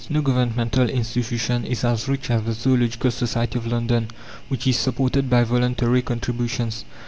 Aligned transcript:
No 0.09 0.23
governmental 0.23 0.89
institution 0.89 1.63
is 1.63 1.83
as 1.83 2.07
rich 2.07 2.31
as 2.31 2.41
the 2.43 2.53
Zoological 2.53 3.11
Society 3.11 3.59
of 3.59 3.67
London, 3.67 4.07
which 4.49 4.65
is 4.65 4.79
supported 4.79 5.29
by 5.29 5.43
voluntary 5.43 6.01
contributions. 6.01 6.85